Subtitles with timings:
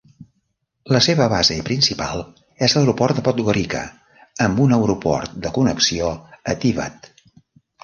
[0.93, 2.23] La seva base principal
[2.69, 3.83] és l'aeroport de Podgorica,
[4.49, 6.11] amb un aeroport de connexió
[6.53, 7.11] a Tivat.